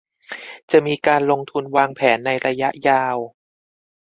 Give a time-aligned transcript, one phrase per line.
[0.71, 3.17] จะมีการลงทุนวางแผนในระยะยาว